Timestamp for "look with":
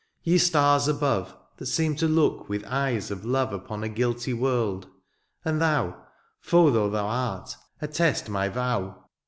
2.07-2.65